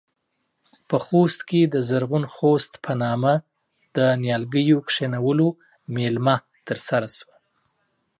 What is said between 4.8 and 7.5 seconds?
کښېنولو مېلمه ترسره شوه.